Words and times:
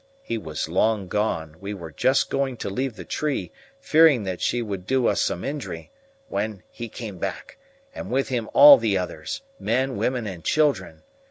He 0.23 0.39
was 0.39 0.67
long 0.67 1.07
gone; 1.07 1.57
we 1.59 1.75
were 1.75 1.91
just 1.91 2.31
going 2.31 2.57
to 2.57 2.71
leave 2.71 2.95
the 2.95 3.05
tree, 3.05 3.51
fearing 3.79 4.23
that 4.23 4.41
she 4.41 4.63
would 4.63 4.87
do 4.87 5.05
us 5.05 5.21
some 5.21 5.43
injury, 5.43 5.91
when 6.27 6.63
he 6.71 6.89
came 6.89 7.19
back, 7.19 7.59
and 7.93 8.09
with 8.09 8.29
him 8.29 8.49
all 8.55 8.77
the 8.79 8.97
others, 8.97 9.43
men, 9.59 9.97
women, 9.97 10.25
and 10.25 10.43
children. 10.43 11.03